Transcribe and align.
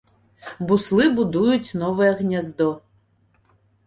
Буслы 0.69 1.05
будуюць 1.19 1.75
новае 1.81 2.07
гняздо. 2.21 2.67